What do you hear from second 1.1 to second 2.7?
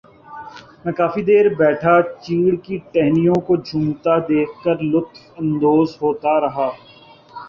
دیر بیٹھا چیڑ